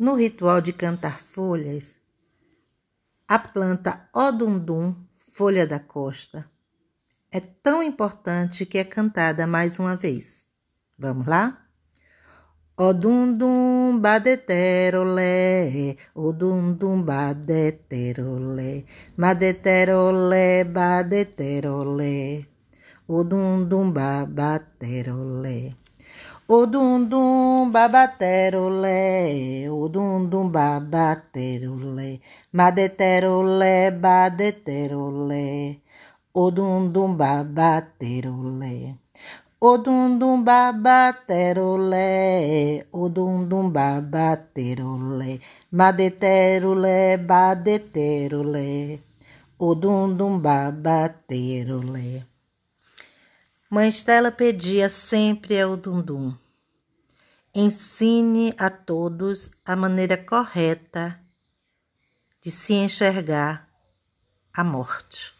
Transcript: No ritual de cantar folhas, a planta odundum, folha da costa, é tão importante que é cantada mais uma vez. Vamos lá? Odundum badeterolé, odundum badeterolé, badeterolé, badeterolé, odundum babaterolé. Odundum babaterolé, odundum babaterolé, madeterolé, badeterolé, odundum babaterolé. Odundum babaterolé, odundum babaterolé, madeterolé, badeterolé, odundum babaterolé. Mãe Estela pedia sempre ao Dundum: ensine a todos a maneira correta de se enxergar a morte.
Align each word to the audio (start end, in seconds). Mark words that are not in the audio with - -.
No 0.00 0.14
ritual 0.14 0.62
de 0.62 0.72
cantar 0.72 1.20
folhas, 1.20 1.94
a 3.28 3.38
planta 3.38 4.08
odundum, 4.14 4.94
folha 5.18 5.66
da 5.66 5.78
costa, 5.78 6.50
é 7.30 7.38
tão 7.38 7.82
importante 7.82 8.64
que 8.64 8.78
é 8.78 8.84
cantada 8.84 9.46
mais 9.46 9.78
uma 9.78 9.96
vez. 9.96 10.46
Vamos 10.98 11.26
lá? 11.26 11.66
Odundum 12.78 13.98
badeterolé, 14.00 15.96
odundum 16.14 17.02
badeterolé, 17.02 18.86
badeterolé, 19.18 20.64
badeterolé, 20.64 22.46
odundum 23.06 23.92
babaterolé. 26.50 26.58
Odundum 26.58 27.70
babaterolé, 27.70 29.68
odundum 29.70 30.50
babaterolé, 30.50 32.20
madeterolé, 32.52 33.90
badeterolé, 33.90 35.80
odundum 36.34 37.16
babaterolé. 37.16 38.96
Odundum 39.62 40.44
babaterolé, 40.44 42.08
odundum 42.92 43.70
babaterolé, 43.72 45.38
madeterolé, 45.70 47.16
badeterolé, 47.18 48.98
odundum 49.60 50.40
babaterolé. 50.42 52.24
Mãe 53.72 53.88
Estela 53.88 54.32
pedia 54.32 54.88
sempre 54.88 55.60
ao 55.60 55.76
Dundum: 55.76 56.36
ensine 57.54 58.52
a 58.58 58.68
todos 58.68 59.48
a 59.64 59.76
maneira 59.76 60.16
correta 60.16 61.20
de 62.42 62.50
se 62.50 62.72
enxergar 62.72 63.70
a 64.52 64.64
morte. 64.64 65.32